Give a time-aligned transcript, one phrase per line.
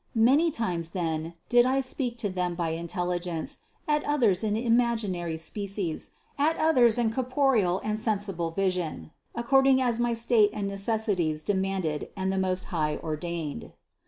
[0.17, 6.09] Many times then did I speak to them by intelligence, at others in imaginary species,
[6.39, 12.33] at others in corporeal and sensible vision, according as my state and necessities demanded and
[12.33, 13.73] the Most High ordained.